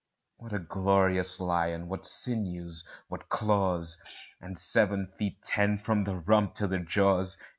[0.37, 1.87] What a glorious lion!
[1.87, 3.99] what sinews what claws
[4.41, 7.37] And seven feet ten from the rump to the jaws!